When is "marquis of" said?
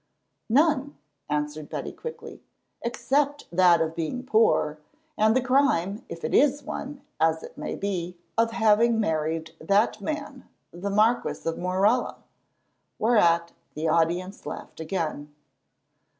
10.89-11.59